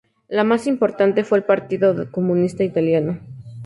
[0.29, 3.19] La más importante fue la del Partido Comunista Italiano.